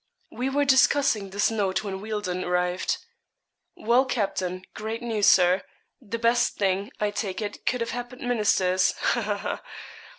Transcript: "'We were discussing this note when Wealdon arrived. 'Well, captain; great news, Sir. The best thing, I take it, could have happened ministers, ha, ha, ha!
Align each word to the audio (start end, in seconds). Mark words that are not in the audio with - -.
"'We 0.31 0.49
were 0.49 0.65
discussing 0.65 1.29
this 1.29 1.51
note 1.51 1.83
when 1.83 2.01
Wealdon 2.01 2.43
arrived. 2.43 2.97
'Well, 3.75 4.03
captain; 4.05 4.63
great 4.73 5.03
news, 5.03 5.27
Sir. 5.27 5.61
The 6.01 6.17
best 6.17 6.55
thing, 6.55 6.91
I 6.99 7.11
take 7.11 7.39
it, 7.39 7.67
could 7.67 7.81
have 7.81 7.91
happened 7.91 8.23
ministers, 8.27 8.93
ha, 8.97 9.21
ha, 9.21 9.37
ha! 9.37 9.61